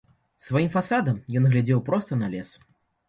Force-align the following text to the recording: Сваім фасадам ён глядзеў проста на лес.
Сваім 0.45 0.71
фасадам 0.75 1.19
ён 1.41 1.45
глядзеў 1.53 1.85
проста 1.91 2.11
на 2.23 2.33
лес. 2.37 2.49